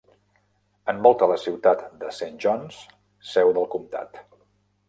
[0.93, 2.81] Envolta la ciutat de Saint Johns,
[3.35, 4.23] seu del comtat.